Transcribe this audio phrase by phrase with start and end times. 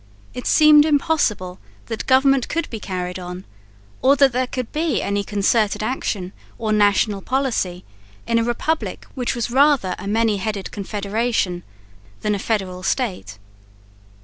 [0.33, 3.45] It seemed impossible that government could be carried on,
[4.01, 7.85] or that there could be any concerted action or national policy
[8.25, 11.61] in a republic which was rather a many headed confederation
[12.21, 13.37] than a federal state.